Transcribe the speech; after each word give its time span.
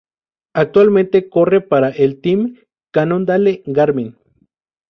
Actualmente 0.55 1.29
corre 1.29 1.61
para 1.61 1.89
el 1.91 2.21
Team 2.21 2.57
Cannondale-Garmin. 2.89 4.17